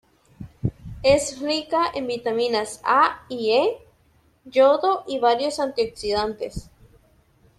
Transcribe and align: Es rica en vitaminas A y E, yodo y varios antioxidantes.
Es 1.03 1.37
rica 1.41 1.91
en 1.93 2.07
vitaminas 2.07 2.81
A 2.83 3.23
y 3.29 3.51
E, 3.51 3.77
yodo 4.45 5.03
y 5.07 5.19
varios 5.19 5.59
antioxidantes. 5.59 6.71